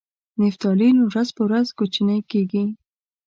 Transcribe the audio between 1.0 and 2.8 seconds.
ورځ په ورځ کوچنۍ کیږي.